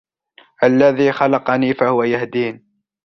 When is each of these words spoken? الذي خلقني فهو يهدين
الذي 0.63 1.11
خلقني 1.11 1.73
فهو 1.73 2.03
يهدين 2.03 2.65